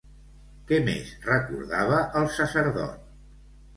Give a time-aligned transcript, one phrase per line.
[0.69, 3.09] Què més recordava el sacerdot?